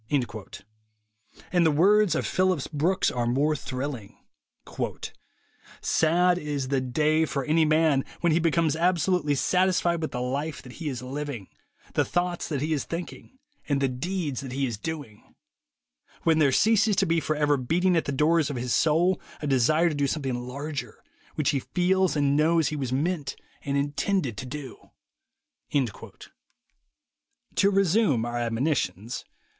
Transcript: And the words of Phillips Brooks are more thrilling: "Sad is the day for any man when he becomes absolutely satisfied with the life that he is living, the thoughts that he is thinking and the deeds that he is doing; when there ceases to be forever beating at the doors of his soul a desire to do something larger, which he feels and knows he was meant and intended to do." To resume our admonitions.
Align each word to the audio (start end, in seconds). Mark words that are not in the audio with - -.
And 1.53 1.63
the 1.63 1.69
words 1.69 2.15
of 2.15 2.25
Phillips 2.25 2.65
Brooks 2.65 3.11
are 3.11 3.27
more 3.27 3.55
thrilling: 3.55 4.17
"Sad 5.79 6.39
is 6.39 6.69
the 6.69 6.81
day 6.81 7.23
for 7.25 7.43
any 7.45 7.65
man 7.65 8.03
when 8.21 8.31
he 8.31 8.39
becomes 8.39 8.75
absolutely 8.75 9.35
satisfied 9.35 10.01
with 10.01 10.09
the 10.09 10.19
life 10.19 10.63
that 10.63 10.71
he 10.81 10.89
is 10.89 11.03
living, 11.03 11.49
the 11.93 12.03
thoughts 12.03 12.47
that 12.47 12.61
he 12.61 12.73
is 12.73 12.83
thinking 12.83 13.37
and 13.69 13.79
the 13.79 13.87
deeds 13.87 14.41
that 14.41 14.53
he 14.53 14.65
is 14.65 14.75
doing; 14.79 15.35
when 16.23 16.39
there 16.39 16.51
ceases 16.51 16.95
to 16.95 17.05
be 17.05 17.19
forever 17.19 17.55
beating 17.55 17.95
at 17.95 18.05
the 18.05 18.11
doors 18.11 18.49
of 18.49 18.55
his 18.55 18.73
soul 18.73 19.21
a 19.39 19.45
desire 19.45 19.87
to 19.89 19.93
do 19.93 20.07
something 20.07 20.33
larger, 20.47 21.03
which 21.35 21.51
he 21.51 21.59
feels 21.59 22.15
and 22.15 22.35
knows 22.35 22.69
he 22.69 22.75
was 22.75 22.91
meant 22.91 23.35
and 23.61 23.77
intended 23.77 24.35
to 24.35 24.47
do." 24.47 24.89
To 27.55 27.69
resume 27.69 28.25
our 28.25 28.37
admonitions. 28.39 29.25